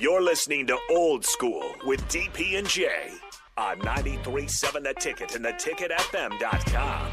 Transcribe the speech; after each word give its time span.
You're 0.00 0.22
listening 0.22 0.64
to 0.68 0.78
Old 0.90 1.24
School 1.24 1.74
with 1.84 2.00
DP 2.06 2.56
and 2.56 2.68
J 2.68 2.88
on 3.56 3.80
93.7 3.80 4.84
The 4.84 4.94
Ticket 4.94 5.34
and 5.34 5.44
theticketfm.com. 5.44 7.10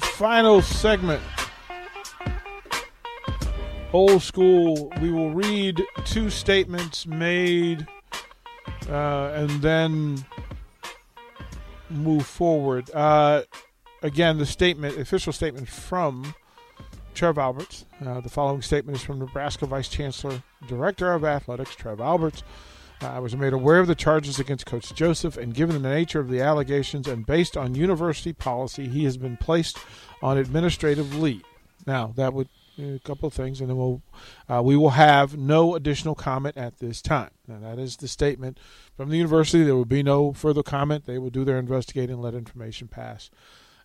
Final 0.00 0.62
segment. 0.62 1.22
Old 3.92 4.20
school. 4.20 4.92
We 5.00 5.12
will 5.12 5.30
read 5.30 5.80
two 6.04 6.28
statements 6.28 7.06
made 7.06 7.86
uh, 8.88 9.32
and 9.34 9.50
then 9.62 10.24
move 11.90 12.26
forward. 12.26 12.90
Uh, 12.92 13.42
again, 14.02 14.38
the 14.38 14.46
statement, 14.46 14.96
official 14.98 15.32
statement 15.32 15.68
from 15.68 16.34
Trev 17.14 17.38
Alberts. 17.38 17.84
Uh, 18.04 18.20
the 18.20 18.28
following 18.28 18.62
statement 18.62 18.96
is 18.96 19.04
from 19.04 19.18
Nebraska 19.18 19.66
Vice 19.66 19.88
Chancellor, 19.88 20.42
Director 20.68 21.12
of 21.12 21.24
Athletics, 21.24 21.74
Trev 21.74 22.00
Alberts. 22.00 22.42
Uh, 23.02 23.08
I 23.08 23.18
was 23.18 23.34
made 23.34 23.52
aware 23.52 23.78
of 23.78 23.86
the 23.86 23.94
charges 23.94 24.38
against 24.38 24.66
Coach 24.66 24.94
Joseph, 24.94 25.36
and 25.36 25.54
given 25.54 25.82
the 25.82 25.88
nature 25.88 26.20
of 26.20 26.28
the 26.28 26.40
allegations 26.40 27.08
and 27.08 27.26
based 27.26 27.56
on 27.56 27.74
university 27.74 28.32
policy, 28.32 28.88
he 28.88 29.04
has 29.04 29.16
been 29.16 29.36
placed 29.36 29.78
on 30.22 30.36
administrative 30.38 31.18
leave. 31.18 31.42
Now, 31.86 32.12
that 32.16 32.34
would 32.34 32.48
a 32.82 32.98
couple 32.98 33.26
of 33.26 33.32
things, 33.32 33.60
and 33.60 33.68
then 33.68 33.76
we'll 33.76 34.02
uh, 34.48 34.62
we 34.62 34.76
will 34.76 34.90
have 34.90 35.36
no 35.36 35.74
additional 35.74 36.14
comment 36.14 36.56
at 36.56 36.78
this 36.78 37.02
time. 37.02 37.30
Now, 37.46 37.58
that 37.60 37.78
is 37.78 37.96
the 37.96 38.08
statement 38.08 38.58
from 38.96 39.10
the 39.10 39.16
university. 39.16 39.64
There 39.64 39.76
will 39.76 39.84
be 39.84 40.02
no 40.02 40.32
further 40.32 40.62
comment. 40.62 41.06
They 41.06 41.18
will 41.18 41.30
do 41.30 41.44
their 41.44 41.58
investigating 41.58 42.14
and 42.14 42.22
let 42.22 42.34
information 42.34 42.88
pass 42.88 43.30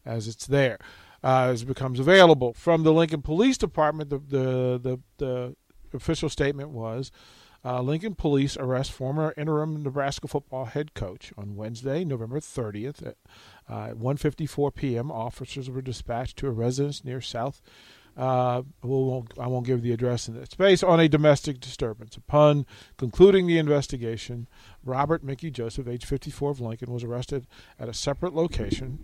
as 0.05 0.27
it's 0.27 0.47
there, 0.47 0.79
uh, 1.23 1.49
as 1.51 1.63
it 1.63 1.65
becomes 1.65 1.99
available. 1.99 2.53
From 2.53 2.83
the 2.83 2.93
Lincoln 2.93 3.21
Police 3.21 3.57
Department, 3.57 4.09
the 4.09 4.19
the 4.19 4.79
the, 4.79 4.99
the 5.17 5.55
official 5.93 6.29
statement 6.29 6.69
was. 6.69 7.11
Uh, 7.65 7.81
Lincoln 7.81 8.13
Police 8.13 8.55
arrest 8.57 8.91
former 8.91 9.33
interim 9.35 9.81
Nebraska 9.81 10.27
football 10.27 10.65
head 10.65 10.93
coach 10.93 11.33
on 11.35 11.55
Wednesday, 11.55 12.05
November 12.05 12.39
30th 12.39 13.07
at 13.07 13.17
uh, 13.67 13.95
1:54 13.95 14.75
p.m. 14.75 15.11
Officers 15.11 15.67
were 15.67 15.81
dispatched 15.81 16.37
to 16.37 16.47
a 16.47 16.51
residence 16.51 17.03
near 17.03 17.21
South 17.21 17.63
uh, 18.17 18.61
we'll, 18.81 19.27
I 19.39 19.47
won't 19.47 19.65
give 19.65 19.81
the 19.81 19.91
address 19.91 20.27
in 20.27 20.35
this 20.35 20.49
space 20.49 20.83
on 20.83 20.99
a 20.99 21.07
domestic 21.07 21.59
disturbance. 21.59 22.15
Upon 22.15 22.65
concluding 22.97 23.47
the 23.47 23.57
investigation, 23.57 24.47
Robert 24.83 25.23
Mickey 25.23 25.51
Joseph, 25.51 25.87
age 25.87 26.05
54 26.05 26.51
of 26.51 26.61
Lincoln, 26.61 26.91
was 26.91 27.03
arrested 27.03 27.47
at 27.79 27.89
a 27.89 27.93
separate 27.93 28.33
location. 28.33 28.99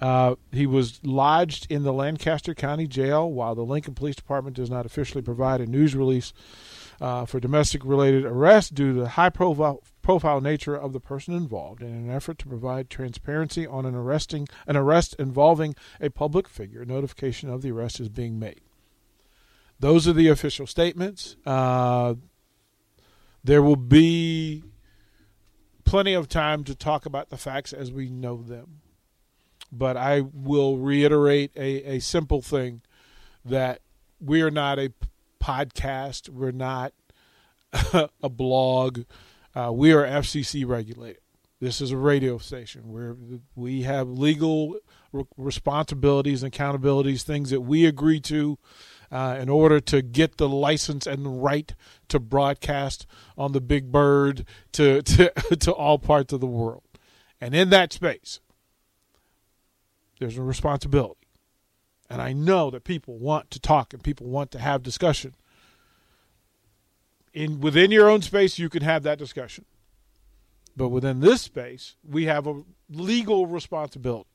Uh, 0.00 0.34
he 0.52 0.66
was 0.66 1.00
lodged 1.02 1.66
in 1.70 1.82
the 1.82 1.92
Lancaster 1.92 2.54
County 2.54 2.86
Jail 2.86 3.30
while 3.30 3.54
the 3.54 3.64
Lincoln 3.64 3.94
Police 3.94 4.16
Department 4.16 4.56
does 4.56 4.70
not 4.70 4.84
officially 4.84 5.22
provide 5.22 5.60
a 5.60 5.66
news 5.66 5.94
release 5.94 6.32
uh, 7.00 7.24
for 7.24 7.40
domestic 7.40 7.84
related 7.84 8.24
arrest 8.24 8.74
due 8.74 8.94
to 8.94 9.00
the 9.00 9.08
high 9.10 9.30
profile, 9.30 9.82
profile 10.02 10.40
nature 10.40 10.76
of 10.76 10.92
the 10.92 11.00
person 11.00 11.34
involved 11.34 11.82
in 11.82 11.88
an 11.88 12.10
effort 12.10 12.38
to 12.38 12.46
provide 12.46 12.90
transparency 12.90 13.66
on 13.66 13.86
an 13.86 13.94
arresting 13.94 14.46
an 14.66 14.76
arrest 14.76 15.14
involving 15.18 15.74
a 16.00 16.10
public 16.10 16.48
figure. 16.48 16.84
Notification 16.84 17.50
of 17.50 17.62
the 17.62 17.70
arrest 17.70 18.00
is 18.00 18.08
being 18.08 18.38
made. 18.38 18.60
Those 19.78 20.08
are 20.08 20.14
the 20.14 20.28
official 20.28 20.66
statements. 20.66 21.36
Uh, 21.44 22.14
there 23.44 23.62
will 23.62 23.76
be 23.76 24.64
plenty 25.84 26.14
of 26.14 26.28
time 26.28 26.64
to 26.64 26.74
talk 26.74 27.06
about 27.06 27.28
the 27.28 27.36
facts 27.36 27.72
as 27.72 27.92
we 27.92 28.10
know 28.10 28.42
them 28.42 28.80
but 29.78 29.96
i 29.96 30.22
will 30.32 30.78
reiterate 30.78 31.50
a, 31.56 31.96
a 31.96 31.98
simple 31.98 32.42
thing 32.42 32.82
that 33.44 33.80
we 34.20 34.42
are 34.42 34.50
not 34.50 34.78
a 34.78 34.92
podcast. 35.46 36.28
We're 36.28 36.50
not 36.50 36.92
a 38.22 38.28
blog. 38.28 39.02
Uh, 39.54 39.72
we 39.72 39.92
are 39.92 40.04
FCC 40.04 40.66
regulated. 40.66 41.20
This 41.60 41.80
is 41.80 41.90
a 41.90 41.96
radio 41.96 42.36
station 42.38 42.92
where 42.92 43.16
we 43.54 43.82
have 43.82 44.08
legal 44.08 44.76
re- 45.12 45.24
responsibilities 45.38 46.42
and 46.42 46.52
accountabilities, 46.52 47.22
things 47.22 47.50
that 47.50 47.62
we 47.62 47.86
agree 47.86 48.20
to 48.20 48.58
uh, 49.10 49.38
in 49.40 49.48
order 49.48 49.80
to 49.80 50.02
get 50.02 50.36
the 50.36 50.48
license 50.48 51.06
and 51.06 51.24
the 51.24 51.30
right 51.30 51.74
to 52.08 52.18
broadcast 52.18 53.06
on 53.38 53.52
the 53.52 53.60
big 53.60 53.90
bird 53.90 54.44
to, 54.72 55.00
to, 55.02 55.30
to 55.56 55.72
all 55.72 55.98
parts 55.98 56.32
of 56.32 56.40
the 56.40 56.46
world. 56.46 56.82
And 57.40 57.54
in 57.54 57.70
that 57.70 57.92
space, 57.92 58.40
there's 60.18 60.38
a 60.38 60.42
responsibility. 60.42 61.26
And 62.08 62.22
I 62.22 62.32
know 62.32 62.70
that 62.70 62.84
people 62.84 63.18
want 63.18 63.50
to 63.50 63.60
talk 63.60 63.92
and 63.92 64.02
people 64.02 64.26
want 64.26 64.50
to 64.52 64.58
have 64.58 64.82
discussion. 64.82 65.34
In 67.34 67.60
within 67.60 67.90
your 67.90 68.08
own 68.08 68.22
space, 68.22 68.58
you 68.58 68.68
can 68.68 68.82
have 68.82 69.02
that 69.02 69.18
discussion. 69.18 69.64
But 70.76 70.88
within 70.88 71.20
this 71.20 71.42
space, 71.42 71.96
we 72.06 72.26
have 72.26 72.46
a 72.46 72.62
legal 72.88 73.46
responsibility 73.46 74.28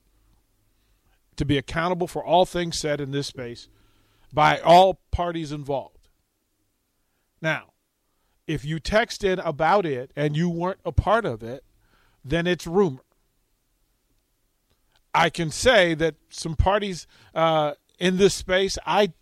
to 1.35 1.45
be 1.45 1.57
accountable 1.57 2.07
for 2.07 2.23
all 2.23 2.45
things 2.45 2.77
said 2.77 2.99
in 2.99 3.11
this 3.11 3.27
space 3.27 3.67
by 4.33 4.59
all 4.59 4.99
parties 5.11 5.51
involved. 5.51 6.09
Now, 7.41 7.73
if 8.47 8.65
you 8.65 8.79
text 8.79 9.23
in 9.23 9.39
about 9.39 9.85
it 9.85 10.11
and 10.15 10.35
you 10.35 10.49
weren't 10.49 10.79
a 10.85 10.91
part 10.91 11.25
of 11.25 11.41
it, 11.41 11.63
then 12.23 12.47
it's 12.47 12.67
rumor. 12.67 13.03
I 15.13 15.29
can 15.29 15.51
say 15.51 15.93
that 15.95 16.15
some 16.29 16.55
parties 16.55 17.07
uh, 17.35 17.73
in 17.99 18.17
this 18.17 18.33
space, 18.33 18.77
I 18.85 19.13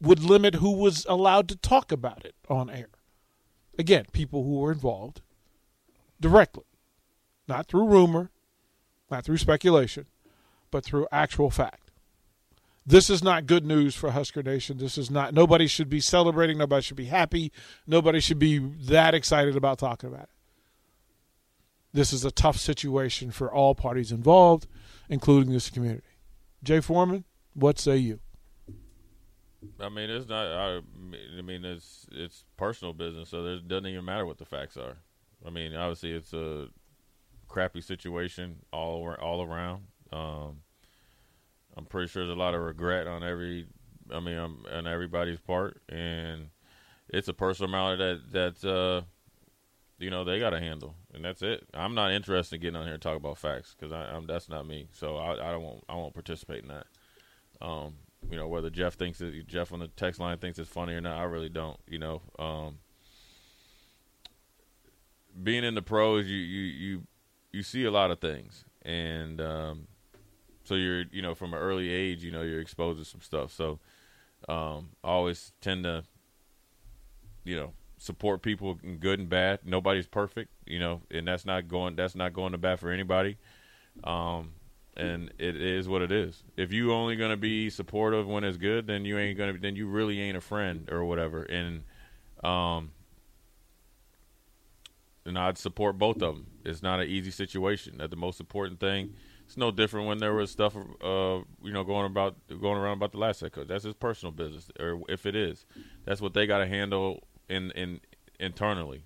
would 0.00 0.22
limit 0.22 0.56
who 0.56 0.72
was 0.72 1.04
allowed 1.08 1.48
to 1.48 1.56
talk 1.56 1.90
about 1.90 2.24
it 2.24 2.34
on 2.48 2.70
air. 2.70 2.88
Again, 3.78 4.06
people 4.12 4.44
who 4.44 4.60
were 4.60 4.72
involved 4.72 5.20
directly, 6.20 6.64
not 7.46 7.66
through 7.66 7.88
rumor, 7.88 8.30
not 9.10 9.24
through 9.24 9.38
speculation, 9.38 10.06
but 10.70 10.84
through 10.84 11.06
actual 11.10 11.50
fact. 11.50 11.90
This 12.86 13.10
is 13.10 13.22
not 13.22 13.46
good 13.46 13.66
news 13.66 13.94
for 13.94 14.12
Husker 14.12 14.42
Nation. 14.42 14.78
This 14.78 14.96
is 14.96 15.10
not, 15.10 15.34
nobody 15.34 15.66
should 15.66 15.90
be 15.90 16.00
celebrating. 16.00 16.56
Nobody 16.56 16.80
should 16.80 16.96
be 16.96 17.04
happy. 17.04 17.52
Nobody 17.86 18.18
should 18.18 18.38
be 18.38 18.58
that 18.58 19.14
excited 19.14 19.56
about 19.56 19.78
talking 19.78 20.08
about 20.08 20.22
it. 20.22 20.30
This 21.98 22.12
is 22.12 22.24
a 22.24 22.30
tough 22.30 22.58
situation 22.58 23.32
for 23.32 23.52
all 23.52 23.74
parties 23.74 24.12
involved 24.12 24.68
including 25.08 25.52
this 25.52 25.68
community. 25.68 26.06
Jay 26.62 26.78
Foreman, 26.78 27.24
what 27.54 27.76
say 27.80 27.96
you? 27.96 28.20
I 29.80 29.88
mean, 29.88 30.08
it's 30.08 30.28
not. 30.28 30.46
I, 30.46 30.80
mean, 31.42 31.64
it's 31.64 32.06
it's 32.12 32.44
personal 32.56 32.94
business, 32.94 33.30
so 33.30 33.44
it 33.46 33.66
doesn't 33.66 33.86
even 33.86 34.04
matter 34.04 34.24
what 34.24 34.38
the 34.38 34.44
facts 34.44 34.76
are. 34.76 34.98
I 35.44 35.50
mean, 35.50 35.74
obviously, 35.74 36.12
it's 36.12 36.32
a 36.32 36.68
crappy 37.48 37.80
situation 37.80 38.60
all 38.72 39.12
all 39.20 39.42
around. 39.42 39.82
Um, 40.12 40.58
I'm 41.76 41.86
pretty 41.86 42.06
sure 42.06 42.24
there's 42.24 42.36
a 42.36 42.38
lot 42.38 42.54
of 42.54 42.60
regret 42.60 43.08
on 43.08 43.24
every, 43.24 43.66
I 44.14 44.20
mean, 44.20 44.38
um, 44.38 44.64
on 44.72 44.86
everybody's 44.86 45.40
part, 45.40 45.82
and 45.88 46.50
it's 47.08 47.26
a 47.26 47.34
personal 47.34 47.72
matter 47.72 47.96
that 47.96 48.32
that 48.62 48.64
uh, 48.64 49.02
you 49.98 50.10
know 50.10 50.24
they 50.24 50.38
got 50.38 50.50
to 50.50 50.60
handle, 50.60 50.94
and 51.12 51.24
that's 51.24 51.42
it. 51.42 51.66
I'm 51.74 51.94
not 51.94 52.12
interested 52.12 52.56
in 52.56 52.62
getting 52.62 52.76
on 52.76 52.84
here 52.84 52.94
and 52.94 53.02
talk 53.02 53.16
about 53.16 53.38
facts 53.38 53.74
because 53.76 53.92
I'm 53.92 54.26
that's 54.26 54.48
not 54.48 54.66
me. 54.66 54.88
So 54.92 55.16
I, 55.16 55.32
I 55.32 55.52
don't 55.52 55.62
want 55.62 55.84
I 55.88 55.94
won't 55.96 56.14
participate 56.14 56.62
in 56.62 56.68
that. 56.68 56.86
Um, 57.60 57.94
you 58.30 58.36
know 58.36 58.46
whether 58.46 58.70
Jeff 58.70 58.94
thinks 58.94 59.18
that 59.18 59.46
Jeff 59.46 59.72
on 59.72 59.80
the 59.80 59.88
text 59.88 60.20
line 60.20 60.38
thinks 60.38 60.58
it's 60.58 60.70
funny 60.70 60.94
or 60.94 61.00
not, 61.00 61.18
I 61.18 61.24
really 61.24 61.48
don't. 61.48 61.78
You 61.86 61.98
know, 61.98 62.22
um, 62.38 62.78
being 65.42 65.64
in 65.64 65.74
the 65.74 65.82
pros, 65.82 66.26
you 66.26 66.36
you 66.36 66.62
you 66.62 67.02
you 67.52 67.62
see 67.62 67.84
a 67.84 67.90
lot 67.90 68.10
of 68.10 68.20
things, 68.20 68.64
and 68.82 69.40
um, 69.40 69.88
so 70.64 70.74
you're 70.74 71.04
you 71.10 71.22
know 71.22 71.34
from 71.34 71.54
an 71.54 71.58
early 71.58 71.90
age, 71.90 72.22
you 72.22 72.30
know 72.30 72.42
you're 72.42 72.60
exposed 72.60 72.98
to 72.98 73.04
some 73.04 73.20
stuff. 73.20 73.52
So 73.52 73.80
um, 74.48 74.90
I 75.02 75.08
always 75.08 75.52
tend 75.60 75.84
to 75.84 76.04
you 77.44 77.56
know 77.56 77.72
support 77.98 78.42
people 78.42 78.74
good 78.74 79.18
and 79.18 79.28
bad. 79.28 79.60
Nobody's 79.64 80.06
perfect, 80.06 80.50
you 80.66 80.78
know, 80.78 81.02
and 81.10 81.26
that's 81.26 81.44
not 81.44 81.68
going 81.68 81.96
that's 81.96 82.14
not 82.14 82.32
going 82.32 82.52
to 82.52 82.58
bad 82.58 82.80
for 82.80 82.90
anybody. 82.90 83.36
Um, 84.04 84.52
and 84.96 85.32
it 85.38 85.56
is 85.56 85.88
what 85.88 86.02
it 86.02 86.10
is. 86.10 86.42
If 86.56 86.72
you 86.72 86.92
only 86.92 87.16
going 87.16 87.30
to 87.30 87.36
be 87.36 87.70
supportive 87.70 88.26
when 88.26 88.44
it's 88.44 88.56
good, 88.56 88.86
then 88.86 89.04
you 89.04 89.18
ain't 89.18 89.38
going 89.38 89.54
to 89.54 89.60
then 89.60 89.76
you 89.76 89.86
really 89.86 90.20
ain't 90.20 90.36
a 90.36 90.40
friend 90.40 90.88
or 90.90 91.04
whatever. 91.04 91.42
And 91.42 91.84
um 92.42 92.92
and 95.28 95.38
I'd 95.38 95.58
support 95.58 95.98
both 95.98 96.22
of 96.22 96.34
them. 96.34 96.46
It's 96.64 96.82
not 96.82 97.00
an 97.00 97.08
easy 97.08 97.30
situation. 97.30 97.96
That's 97.98 98.10
the 98.10 98.16
most 98.16 98.40
important 98.40 98.80
thing. 98.80 99.14
It's 99.44 99.56
no 99.56 99.70
different 99.70 100.06
when 100.06 100.18
there 100.18 100.34
was 100.34 100.50
stuff, 100.50 100.76
uh, 100.76 101.40
you 101.62 101.72
know, 101.72 101.84
going 101.84 102.06
about 102.06 102.36
going 102.48 102.78
around 102.78 102.98
about 102.98 103.12
the 103.12 103.18
last 103.18 103.40
head. 103.40 103.52
That's 103.66 103.84
his 103.84 103.94
personal 103.94 104.32
business, 104.32 104.70
or 104.80 105.00
if 105.08 105.26
it 105.26 105.36
is, 105.36 105.64
that's 106.04 106.20
what 106.20 106.34
they 106.34 106.46
got 106.46 106.58
to 106.58 106.66
handle 106.66 107.22
in 107.48 107.70
in 107.72 108.00
internally. 108.40 109.04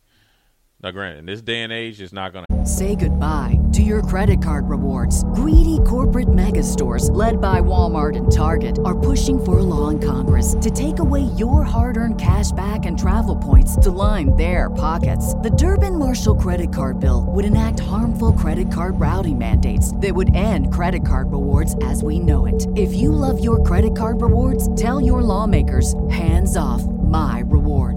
Now, 0.82 0.90
granted, 0.90 1.20
in 1.20 1.26
this 1.26 1.40
day 1.40 1.62
and 1.62 1.72
age, 1.72 2.00
it's 2.00 2.12
not 2.12 2.32
going 2.32 2.44
to. 2.44 2.66
Say 2.66 2.96
goodbye 2.96 3.58
to 3.72 3.82
your 3.82 4.02
credit 4.02 4.42
card 4.42 4.68
rewards. 4.68 5.22
Greedy 5.34 5.78
corporate 5.86 6.32
mega 6.32 6.62
stores, 6.62 7.08
led 7.10 7.40
by 7.40 7.60
Walmart 7.60 8.16
and 8.16 8.30
Target, 8.30 8.80
are 8.84 8.98
pushing 8.98 9.42
for 9.44 9.58
a 9.58 9.62
law 9.62 9.88
in 9.88 10.00
Congress 10.00 10.56
to 10.60 10.70
take 10.70 10.98
away 10.98 11.22
your 11.36 11.62
hard 11.62 11.96
earned 11.96 12.20
cash 12.20 12.50
back 12.52 12.84
and 12.86 12.98
travel 12.98 13.36
points 13.36 13.76
to 13.76 13.90
line 13.90 14.34
their 14.36 14.70
pockets. 14.70 15.34
The 15.34 15.50
Durbin 15.50 15.98
Marshall 15.98 16.36
credit 16.36 16.72
card 16.72 16.98
bill 16.98 17.26
would 17.28 17.44
enact 17.44 17.78
harmful 17.78 18.32
credit 18.32 18.70
card 18.72 18.98
routing 18.98 19.38
mandates 19.38 19.94
that 19.96 20.14
would 20.14 20.34
end 20.34 20.72
credit 20.72 21.06
card 21.06 21.30
rewards 21.30 21.76
as 21.82 22.02
we 22.02 22.18
know 22.18 22.46
it. 22.46 22.66
If 22.76 22.92
you 22.92 23.12
love 23.12 23.42
your 23.42 23.62
credit 23.62 23.96
card 23.96 24.20
rewards, 24.20 24.74
tell 24.80 25.00
your 25.00 25.22
lawmakers 25.22 25.94
hands 26.10 26.56
off 26.56 26.82
my 26.82 27.42
rewards. 27.46 27.61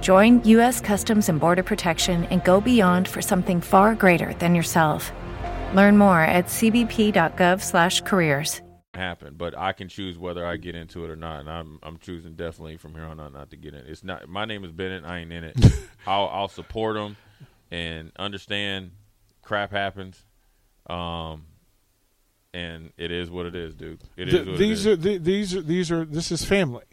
Join 0.00 0.42
U.S. 0.44 0.80
Customs 0.80 1.28
and 1.30 1.40
Border 1.40 1.62
Protection 1.62 2.24
and 2.26 2.44
go 2.44 2.60
beyond 2.60 3.08
for 3.08 3.22
something 3.22 3.60
far 3.62 3.94
greater 3.94 4.34
than 4.34 4.54
yourself. 4.54 5.10
Learn 5.74 5.96
more 5.96 6.20
at 6.20 6.46
cbp.gov/careers. 6.46 8.60
happen, 8.94 9.34
but 9.36 9.56
I 9.58 9.72
can 9.72 9.88
choose 9.88 10.16
whether 10.18 10.46
I 10.46 10.56
get 10.56 10.74
into 10.74 11.04
it 11.04 11.10
or 11.10 11.16
not, 11.16 11.40
and 11.40 11.50
I'm 11.50 11.78
I'm 11.82 11.98
choosing 11.98 12.34
definitely 12.34 12.76
from 12.78 12.94
here 12.94 13.04
on 13.04 13.20
out 13.20 13.32
not 13.32 13.50
to 13.50 13.56
get 13.56 13.74
in. 13.74 13.80
It's 13.86 14.02
not 14.04 14.28
my 14.28 14.44
name 14.46 14.64
is 14.64 14.72
Bennett. 14.72 15.04
I 15.04 15.18
ain't 15.18 15.32
in 15.32 15.44
it. 15.44 15.56
I'll 16.06 16.28
I'll 16.28 16.48
support 16.48 16.96
them 16.96 17.16
and 17.70 18.10
understand 18.18 18.92
crap 19.42 19.70
happens, 19.72 20.24
um, 20.88 21.44
and 22.54 22.90
it 22.96 23.10
is 23.10 23.30
what 23.30 23.44
it 23.46 23.54
is, 23.54 23.74
dude. 23.74 24.00
It 24.16 24.28
is. 24.28 24.34
Th- 24.34 24.46
what 24.46 24.56
these 24.58 24.86
it 24.86 24.90
are 24.90 24.94
is. 24.94 25.02
th- 25.02 25.22
these 25.22 25.54
are 25.54 25.62
these 25.62 25.90
are 25.90 26.04
this 26.06 26.32
is 26.32 26.42
family. 26.44 26.84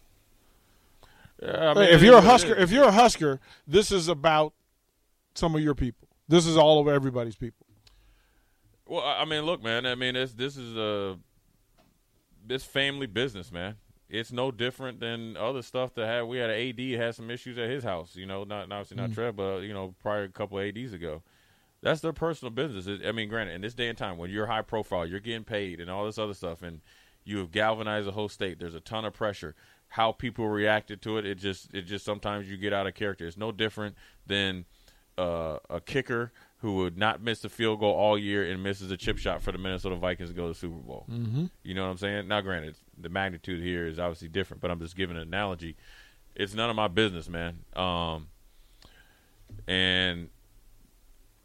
I 1.45 1.73
mean, 1.73 1.83
if 1.89 2.01
you're 2.01 2.15
a 2.15 2.17
is 2.19 2.23
what 2.23 2.23
it 2.23 2.27
Husker, 2.27 2.55
if 2.55 2.71
you're 2.71 2.87
a 2.87 2.91
Husker, 2.91 3.39
this 3.67 3.91
is 3.91 4.07
about 4.07 4.53
some 5.35 5.55
of 5.55 5.61
your 5.61 5.75
people. 5.75 6.07
This 6.27 6.45
is 6.45 6.57
all 6.57 6.79
of 6.79 6.87
everybody's 6.87 7.35
people. 7.35 7.65
Well, 8.85 9.01
I 9.01 9.25
mean, 9.25 9.43
look, 9.43 9.63
man. 9.63 9.85
I 9.85 9.95
mean, 9.95 10.13
this 10.13 10.33
this 10.33 10.57
is 10.57 10.75
a 10.77 11.17
this 12.45 12.63
family 12.63 13.07
business, 13.07 13.51
man. 13.51 13.75
It's 14.09 14.31
no 14.31 14.51
different 14.51 14.99
than 14.99 15.37
other 15.37 15.61
stuff 15.61 15.95
that 15.95 16.05
had. 16.05 16.23
We 16.23 16.37
had 16.37 16.49
an 16.49 16.69
AD 16.69 16.99
had 16.99 17.15
some 17.15 17.31
issues 17.31 17.57
at 17.57 17.69
his 17.69 17.83
house. 17.83 18.15
You 18.15 18.25
know, 18.25 18.43
not 18.43 18.71
obviously 18.71 18.97
not 18.97 19.09
mm. 19.09 19.15
Trev, 19.15 19.35
but 19.35 19.59
you 19.59 19.73
know, 19.73 19.95
prior 20.01 20.23
a 20.23 20.29
couple 20.29 20.59
of 20.59 20.65
ads 20.65 20.93
ago. 20.93 21.23
That's 21.81 22.01
their 22.01 22.13
personal 22.13 22.51
business. 22.51 22.87
It- 22.87 23.05
I 23.05 23.11
mean, 23.11 23.27
granted, 23.27 23.53
in 23.53 23.61
this 23.61 23.73
day 23.73 23.89
and 23.89 23.97
time, 23.97 24.17
when 24.17 24.29
you're 24.29 24.45
high 24.45 24.61
profile, 24.61 25.05
you're 25.05 25.19
getting 25.19 25.43
paid 25.43 25.79
and 25.81 25.89
all 25.89 26.05
this 26.05 26.17
other 26.17 26.33
stuff, 26.33 26.61
and 26.61 26.81
you 27.25 27.39
have 27.39 27.51
galvanized 27.51 28.07
the 28.07 28.11
whole 28.11 28.29
state. 28.29 28.59
There's 28.59 28.75
a 28.75 28.79
ton 28.79 29.05
of 29.05 29.13
pressure. 29.13 29.55
How 29.93 30.11
people 30.11 30.47
reacted 30.47 31.03
to 31.03 31.19
it, 31.19 31.25
it 31.25 31.35
just 31.35 31.71
it 31.71 31.83
just 31.83 32.03
sometimes 32.03 32.49
you 32.49 32.57
get 32.57 32.73
out 32.73 32.87
of 32.87 32.95
character. 32.95 33.27
It's 33.27 33.37
no 33.37 33.51
different 33.51 33.95
than 34.25 34.65
uh, 35.19 35.59
a 35.69 35.79
kicker 35.79 36.31
who 36.61 36.77
would 36.77 36.97
not 36.97 37.21
miss 37.21 37.41
the 37.41 37.49
field 37.49 37.79
goal 37.79 37.93
all 37.93 38.17
year 38.17 38.49
and 38.49 38.63
misses 38.63 38.89
a 38.89 38.97
chip 38.97 39.19
shot 39.19 39.43
for 39.43 39.51
the 39.51 39.59
Minnesota 39.59 39.95
Vikings 39.95 40.29
to 40.29 40.35
go 40.35 40.43
to 40.43 40.47
the 40.47 40.55
Super 40.55 40.77
Bowl. 40.77 41.05
Mm-hmm. 41.11 41.45
You 41.61 41.75
know 41.75 41.83
what 41.83 41.91
I'm 41.91 41.97
saying? 41.97 42.27
Now, 42.27 42.41
granted, 42.41 42.73
the 42.97 43.09
magnitude 43.09 43.61
here 43.61 43.85
is 43.85 43.99
obviously 43.99 44.29
different, 44.29 44.61
but 44.61 44.71
I'm 44.71 44.79
just 44.79 44.95
giving 44.95 45.15
an 45.15 45.21
analogy. 45.21 45.75
It's 46.35 46.55
none 46.55 46.71
of 46.71 46.75
my 46.75 46.87
business, 46.87 47.29
man. 47.29 47.59
Um, 47.75 48.29
and 49.67 50.29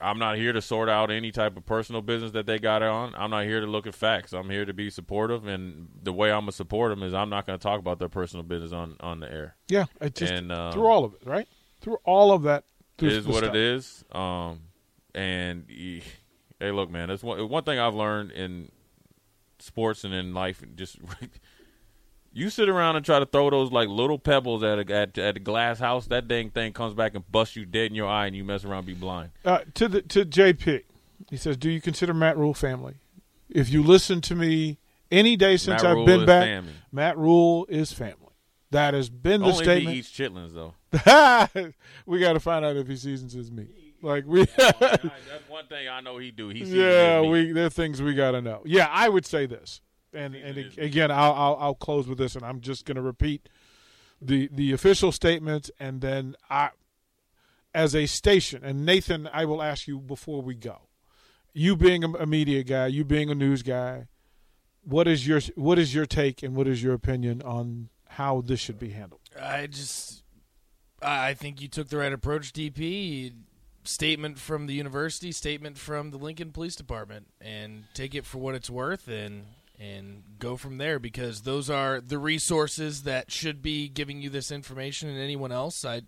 I'm 0.00 0.19
not 0.19 0.37
here 0.37 0.53
to 0.53 0.62
sort 0.62 0.89
out 0.89 1.11
any 1.11 1.33
type 1.33 1.56
of 1.56 1.67
personal 1.67 2.03
business 2.03 2.31
that 2.33 2.47
they 2.47 2.59
got 2.61 2.83
on. 2.83 3.15
I'm 3.17 3.31
not 3.31 3.45
here 3.45 3.61
to 3.61 3.67
look 3.67 3.87
at 3.87 3.95
facts. 3.95 4.33
I'm 4.33 4.49
here 4.49 4.65
to 4.65 4.73
be 4.73 4.91
supportive, 4.91 5.47
and 5.47 5.89
the 6.03 6.12
way 6.12 6.31
I'm 6.31 6.43
gonna 6.43 6.53
support 6.53 6.91
them 6.91 7.03
is 7.03 7.12
I'm 7.15 7.29
not 7.31 7.47
gonna 7.47 7.59
talk 7.59 7.81
about 7.81 7.99
their 7.99 8.09
personal 8.09 8.45
business 8.45 8.73
on 8.73 8.97
on 9.00 9.19
the 9.21 9.31
air. 9.33 9.57
Yeah, 9.69 9.87
it 10.00 10.14
just 10.14 10.33
And, 10.33 10.52
um, 10.52 10.73
through 10.73 10.87
all 10.87 11.05
of 11.05 11.14
it, 11.14 11.21
right? 11.25 11.49
Through 11.81 11.99
all 12.05 12.33
of 12.33 12.43
that, 12.45 12.64
It 12.64 13.00
through 13.00 13.09
is 13.11 13.26
what 13.26 13.38
stuff. 13.38 13.55
it 13.55 13.57
is. 13.57 14.05
Um, 14.12 14.61
and 15.14 15.67
hey, 15.69 16.71
look, 16.71 16.90
man, 16.90 17.09
that's 17.09 17.23
one 17.25 17.49
one 17.49 17.64
thing 17.64 17.78
I've 17.81 17.95
learned 17.95 18.31
in 18.33 18.71
sports 19.59 20.05
and 20.05 20.14
in 20.14 20.33
life. 20.33 20.62
Just 20.76 20.99
you 22.32 22.50
sit 22.50 22.68
around 22.68 22.97
and 22.97 23.04
try 23.04 23.18
to 23.18 23.26
throw 23.26 23.50
those 23.50 23.73
like 23.73 23.88
little 23.88 24.18
pebbles 24.18 24.62
at 24.62 24.78
a 24.78 24.94
at, 24.94 25.18
at 25.18 25.37
a 25.37 25.40
glass 25.40 25.78
house. 25.78 26.06
That 26.06 26.28
dang 26.28 26.50
thing 26.50 26.73
comes 26.73 26.94
back 26.94 27.14
and 27.14 27.30
busts 27.30 27.56
you 27.56 27.64
dead 27.64 27.87
in 27.87 27.94
your 27.94 28.08
eye, 28.08 28.26
and 28.26 28.37
you 28.37 28.44
mess 28.44 28.64
around 28.64 28.78
and 28.78 28.87
be 28.87 28.94
blind. 28.94 29.30
Uh, 29.44 29.61
to 29.75 29.88
the 29.88 30.02
to 30.02 30.25
JP, 30.25 30.82
he 31.30 31.37
says, 31.37 31.56
"Do 31.56 31.70
you 31.70 31.80
consider 31.80 32.14
Matt 32.14 32.37
Rhule 32.37 32.54
family? 32.54 32.94
If 33.49 33.70
you 33.70 33.82
listen 33.82 34.20
to 34.23 34.35
me 34.35 34.78
any 35.11 35.37
day 35.37 35.56
since 35.56 35.82
Matt 35.82 35.90
I've 35.90 35.97
Rhule 35.97 36.06
been 36.06 36.26
back, 36.26 36.44
family. 36.44 36.73
Matt 36.92 37.18
Rhule 37.18 37.66
is 37.68 37.92
family. 37.92 38.14
That 38.70 38.92
has 38.94 39.08
been 39.08 39.40
the 39.40 39.47
Only 39.47 39.58
if 39.58 39.64
statement. 39.64 39.94
he 39.94 40.00
eats 40.00 40.11
chitlins, 40.11 40.52
though. 40.52 40.75
we 42.06 42.18
got 42.20 42.35
to 42.35 42.40
find 42.40 42.64
out 42.64 42.76
if 42.76 42.87
he 42.87 42.97
seasons 42.97 43.32
his 43.32 43.50
meat. 43.50 43.70
Like 44.02 44.25
we, 44.26 44.44
that's 44.56 45.49
one 45.49 45.66
thing 45.66 45.88
I 45.88 46.00
know 46.00 46.18
he 46.18 46.30
do. 46.30 46.50
He 46.50 46.61
yeah, 46.64 47.20
we 47.20 47.52
there 47.52 47.66
are 47.66 47.70
things 47.70 48.00
we 48.00 48.14
got 48.14 48.32
to 48.32 48.40
know. 48.42 48.62
Yeah, 48.64 48.88
I 48.90 49.08
would 49.08 49.26
say 49.26 49.47
this, 49.47 49.80
and 50.19 50.35
and 50.35 50.57
his 50.57 50.67
ag- 50.73 50.79
meat. 50.79 50.85
again, 50.87 51.11
I'll, 51.11 51.33
I'll 51.33 51.57
I'll 51.61 51.75
close 51.75 52.09
with 52.09 52.19
this, 52.19 52.35
and 52.37 52.45
I'm 52.45 52.61
just 52.61 52.85
going 52.85 52.97
to 52.97 53.03
repeat 53.03 53.49
the 54.21 54.49
the 54.53 54.73
official 54.73 55.13
statements, 55.13 55.71
and 55.79 56.01
then 56.01 56.35
I, 56.51 56.71
as 57.75 57.95
a 57.95 58.07
station, 58.07 58.65
and 58.65 58.85
Nathan, 58.85 59.29
I 59.33 59.45
will 59.45 59.63
ask 59.63 59.87
you 59.87 59.99
before 59.99 60.43
we 60.43 60.55
go, 60.55 60.89
you 61.53 61.77
being 61.77 62.05
a, 62.05 62.09
a 62.15 62.27
media 62.27 62.63
guy, 62.65 62.89
you 62.89 63.05
being 63.05 63.31
a 63.31 63.35
news 63.35 63.63
guy, 63.63 64.07
what 64.83 65.07
is 65.07 65.27
your 65.27 65.41
what 65.55 65.79
is 65.79 65.95
your 65.95 66.07
take 66.07 66.43
and 66.43 66.57
what 66.57 66.67
is 66.67 66.83
your 66.83 66.95
opinion 66.95 67.43
on 67.43 67.89
how 68.09 68.41
this 68.41 68.61
should 68.61 68.79
be 68.79 68.91
handled? 68.91 69.21
I 69.41 69.67
just, 69.67 70.23
I 71.03 71.29
I 71.29 71.35
think 71.35 71.61
you 71.61 71.69
took 71.69 71.89
the 71.89 71.99
right 71.99 72.13
approach, 72.13 72.53
DP. 72.53 73.33
Statement 73.85 74.39
from 74.39 74.67
the 74.67 74.75
university, 74.75 75.33
statement 75.33 75.79
from 75.79 76.11
the 76.11 76.19
Lincoln 76.19 76.53
Police 76.53 76.77
Department, 76.77 77.29
and 77.41 77.85
take 77.95 78.15
it 78.15 78.27
for 78.27 78.37
what 78.37 78.55
it's 78.55 78.69
worth, 78.69 79.09
and 79.09 79.47
and 79.78 80.23
go 80.38 80.56
from 80.56 80.78
there 80.78 80.99
because 80.99 81.42
those 81.42 81.70
are 81.70 82.00
the 82.00 82.18
resources 82.18 83.04
that 83.04 83.30
should 83.30 83.62
be 83.62 83.88
giving 83.88 84.20
you 84.20 84.28
this 84.30 84.50
information, 84.50 85.08
and 85.08 85.18
anyone 85.18 85.52
else, 85.52 85.85
I 85.85 86.02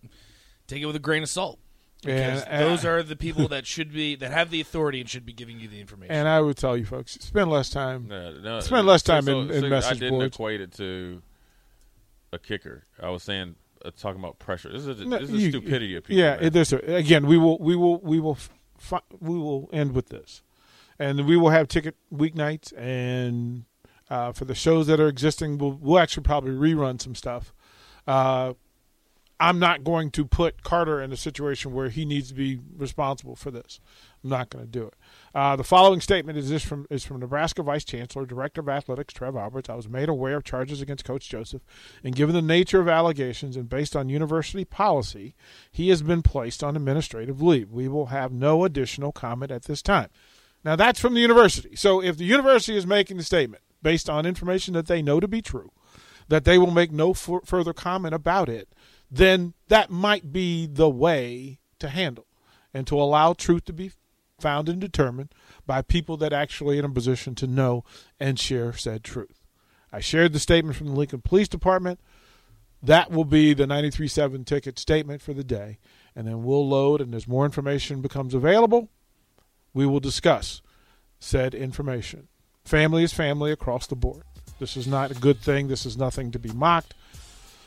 take 0.67 0.83
it 0.83 0.87
with 0.87 0.97
a 0.97 1.01
grain 1.01 1.23
of 1.23 1.29
salt. 1.29 1.59
Because 2.03 2.43
And- 2.45 2.63
those 2.65 2.85
are 2.87 3.03
the 3.03 3.15
people 3.15 3.47
that 3.55 3.67
should 3.67 3.93
be 3.93 4.17
that 4.17 4.31
have 4.33 4.51
the 4.51 4.61
authority 4.61 5.01
and 5.01 5.09
should 5.11 5.27
be 5.27 5.35
giving 5.35 5.61
you 5.61 5.69
the 5.69 5.81
information. 5.81 6.15
And 6.15 6.27
I 6.27 6.41
would 6.41 6.57
tell 6.57 6.77
you 6.77 6.85
folks, 6.87 7.13
spend 7.21 7.51
less 7.51 7.69
time. 7.69 8.09
Yeah, 8.11 8.33
no, 8.43 8.61
Spend 8.61 8.87
less 8.87 9.03
time 9.03 9.25
so- 9.25 9.41
in- 9.43 9.51
in 9.51 9.61
so 9.63 9.69
message 9.69 9.91
I 9.97 10.01
didn't 10.01 10.19
boards. 10.19 10.35
equate 10.35 10.61
it 10.63 10.73
to 10.79 11.21
a 12.33 12.39
kicker. 12.39 12.85
I 13.03 13.11
was 13.11 13.23
saying 13.23 13.55
uh, 13.85 13.91
talking 13.99 14.19
about 14.21 14.39
pressure. 14.39 14.73
This 14.73 14.87
is 14.87 15.01
a, 15.01 15.05
No, 15.05 15.19
this 15.19 15.31
is 15.31 15.43
you- 15.43 15.49
a 15.49 15.53
stupidity 15.53 15.95
of 15.97 16.05
people. 16.05 16.21
Yeah, 16.23 16.37
man. 16.37 16.45
it, 16.45 16.53
there's 16.55 16.73
a, 16.73 16.79
again, 16.79 17.27
we 17.27 17.37
will, 17.37 17.59
we 17.59 17.77
will, 17.77 17.99
we 18.01 18.19
will, 18.19 18.39
fi- 18.79 19.01
we 19.21 19.37
will 19.39 19.69
end 19.73 19.93
with 19.93 20.09
this, 20.09 20.43
and 21.01 21.27
we 21.27 21.37
will 21.37 21.49
have 21.49 21.67
ticket 21.67 21.97
weeknights, 22.15 22.77
and 22.79 23.65
uh, 24.11 24.33
for 24.33 24.45
the 24.45 24.55
shows 24.55 24.87
that 24.87 25.01
are 25.01 25.09
existing, 25.09 25.57
we'll, 25.57 25.73
we'll 25.81 25.99
actually 25.99 26.23
probably 26.23 26.51
rerun 26.51 27.01
some 27.01 27.15
stuff. 27.15 27.55
Uh, 28.07 28.53
I'm 29.43 29.59
not 29.59 29.83
going 29.83 30.11
to 30.11 30.27
put 30.27 30.63
Carter 30.63 31.01
in 31.01 31.11
a 31.11 31.17
situation 31.17 31.73
where 31.73 31.89
he 31.89 32.05
needs 32.05 32.29
to 32.29 32.35
be 32.35 32.61
responsible 32.77 33.35
for 33.35 33.51
this. 33.51 33.81
I'm 34.23 34.29
not 34.29 34.51
going 34.51 34.67
to 34.67 34.71
do 34.71 34.89
it. 34.89 34.95
Uh, 35.35 35.57
the 35.57 35.65
following 35.65 36.03
statement 36.03 36.37
is 36.37 36.51
this 36.51 36.63
from 36.63 36.87
is 36.91 37.07
from 37.07 37.21
Nebraska 37.21 37.63
Vice 37.63 37.85
Chancellor, 37.85 38.27
Director 38.27 38.61
of 38.61 38.69
Athletics 38.69 39.15
Trev 39.15 39.37
Alberts. 39.37 39.71
I 39.71 39.77
was 39.77 39.89
made 39.89 40.11
aware 40.11 40.37
of 40.37 40.45
charges 40.45 40.83
against 40.83 41.07
Coach 41.07 41.27
Joseph, 41.31 41.63
and 42.05 42.15
given 42.15 42.35
the 42.35 42.43
nature 42.43 42.81
of 42.81 42.89
allegations 42.89 43.57
and 43.57 43.71
based 43.71 43.97
on 43.97 44.11
university 44.11 44.67
policy, 44.67 45.35
he 45.73 45.89
has 45.89 46.03
been 46.03 46.21
placed 46.21 46.63
on 46.63 46.77
administrative 46.77 47.41
leave. 47.41 47.71
We 47.71 47.89
will 47.89 48.07
have 48.07 48.33
no 48.33 48.65
additional 48.65 49.13
comment 49.13 49.51
at 49.51 49.63
this 49.63 49.81
time. 49.81 50.11
Now 50.65 50.77
that's 50.77 51.01
from 51.01 51.15
the 51.15 51.21
university. 51.21 51.77
So 51.77 52.03
if 52.03 52.17
the 52.17 52.25
university 52.25 52.77
is 52.77 52.87
making 52.87 53.17
the 53.17 53.23
statement 53.23 53.63
based 53.83 54.11
on 54.11 54.27
information 54.27 54.75
that 54.75 54.87
they 54.87 55.03
know 55.03 55.21
to 55.21 55.29
be 55.29 55.43
true, 55.43 55.71
that 56.29 56.45
they 56.45 56.59
will 56.59 56.71
make 56.71 56.93
no 56.93 57.11
f- 57.11 57.45
further 57.45 57.73
comment 57.73 58.15
about 58.15 58.49
it, 58.49 58.69
then 59.11 59.55
that 59.69 59.91
might 59.91 60.33
be 60.33 60.67
the 60.67 60.89
way 60.89 61.59
to 61.79 61.89
handle 61.89 62.27
and 62.73 62.87
to 62.87 63.01
allow 63.01 63.33
truth 63.33 63.65
to 63.65 63.73
be 63.73 63.93
found 64.39 64.69
and 64.69 64.81
determined 64.81 65.35
by 65.67 65.83
people 65.83 66.17
that 66.19 66.33
actually 66.33 66.79
in 66.79 66.85
a 66.85 66.91
position 66.91 67.35
to 67.35 67.47
know 67.47 67.85
and 68.19 68.39
share 68.39 68.73
said 68.73 69.05
truth. 69.05 69.41
I 69.93 70.01
shared 70.01 70.33
the 70.33 70.39
statement 70.39 70.77
from 70.77 70.89
the 70.89 70.95
Lincoln 70.95 71.21
Police 71.21 71.49
Department. 71.49 72.01
That 72.83 73.11
will 73.11 73.25
be 73.25 73.53
the 73.53 73.67
93.7 73.67 74.47
ticket 74.47 74.79
statement 74.79 75.21
for 75.21 75.35
the 75.35 75.45
day. 75.45 75.79
And 76.15 76.27
then 76.27 76.43
we'll 76.43 76.67
load, 76.67 77.01
and 77.01 77.15
as 77.15 77.29
more 77.29 77.45
information 77.45 78.01
becomes 78.01 78.35
available, 78.35 78.89
we 79.75 79.87
will 79.87 80.01
discuss 80.01 80.63
said 81.19 81.55
information. 81.55 82.29
Family 82.65 83.05
is 83.05 83.13
family 83.13 83.53
across 83.53 83.87
the 83.87 83.97
board. 83.97 84.23
This 84.59 84.77
is 84.77 84.87
not 84.87 85.11
a 85.11 85.15
good 85.15 85.39
thing. 85.39 85.69
This 85.69 85.87
is 85.87 85.97
nothing 85.97 86.31
to 86.33 86.39
be 86.39 86.53
mocked 86.53 86.95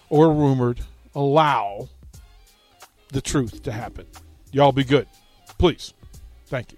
or 0.10 0.34
rumored. 0.34 0.80
Allow 1.16 1.90
the 3.10 3.22
truth 3.22 3.64
to 3.64 3.72
happen. 3.72 4.06
Y'all 4.52 4.72
be 4.72 4.84
good. 4.84 5.08
Please. 5.58 5.94
Thank 6.48 6.72
you. 6.72 6.78